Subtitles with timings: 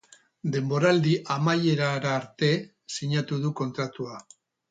[0.53, 2.49] Denboraldi amaierara arte
[2.97, 4.19] sinatu du kontratua.